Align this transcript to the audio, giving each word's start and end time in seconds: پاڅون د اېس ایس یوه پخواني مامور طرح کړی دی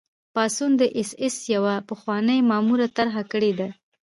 پاڅون 0.33 0.71
د 0.81 0.83
اېس 0.97 1.11
ایس 1.21 1.37
یوه 1.55 1.75
پخواني 1.89 2.37
مامور 2.49 2.79
طرح 2.97 3.15
کړی 3.31 3.51
دی 3.59 3.69